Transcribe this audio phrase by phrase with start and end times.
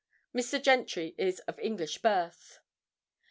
[0.35, 0.59] Mr.
[0.59, 2.57] Gentry is of English birth.